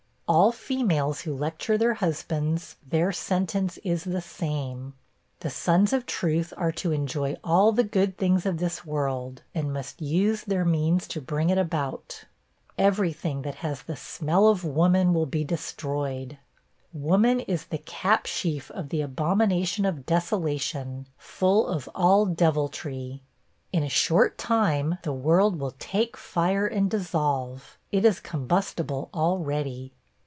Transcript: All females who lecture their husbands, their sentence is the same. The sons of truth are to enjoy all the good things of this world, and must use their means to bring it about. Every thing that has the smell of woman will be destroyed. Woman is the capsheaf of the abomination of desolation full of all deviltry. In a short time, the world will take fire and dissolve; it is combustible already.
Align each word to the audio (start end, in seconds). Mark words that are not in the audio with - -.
All 0.33 0.53
females 0.53 1.19
who 1.23 1.35
lecture 1.35 1.77
their 1.77 1.95
husbands, 1.95 2.77
their 2.87 3.11
sentence 3.11 3.77
is 3.79 4.05
the 4.05 4.21
same. 4.21 4.93
The 5.41 5.49
sons 5.49 5.91
of 5.91 6.05
truth 6.05 6.53
are 6.55 6.71
to 6.71 6.93
enjoy 6.93 7.35
all 7.43 7.73
the 7.73 7.83
good 7.83 8.17
things 8.17 8.45
of 8.45 8.57
this 8.57 8.85
world, 8.85 9.41
and 9.53 9.73
must 9.73 10.01
use 10.01 10.43
their 10.43 10.63
means 10.63 11.05
to 11.09 11.19
bring 11.19 11.49
it 11.49 11.57
about. 11.57 12.23
Every 12.77 13.11
thing 13.11 13.41
that 13.41 13.55
has 13.55 13.81
the 13.83 13.97
smell 13.97 14.47
of 14.47 14.63
woman 14.63 15.13
will 15.13 15.25
be 15.25 15.43
destroyed. 15.43 16.37
Woman 16.93 17.41
is 17.41 17.65
the 17.65 17.79
capsheaf 17.79 18.71
of 18.71 18.87
the 18.87 19.01
abomination 19.01 19.83
of 19.83 20.05
desolation 20.05 21.07
full 21.17 21.67
of 21.67 21.89
all 21.93 22.25
deviltry. 22.25 23.21
In 23.73 23.83
a 23.83 23.89
short 23.89 24.37
time, 24.37 24.97
the 25.03 25.11
world 25.11 25.59
will 25.59 25.75
take 25.77 26.15
fire 26.15 26.67
and 26.67 26.89
dissolve; 26.89 27.77
it 27.91 28.05
is 28.05 28.21
combustible 28.21 29.09
already. 29.13 29.91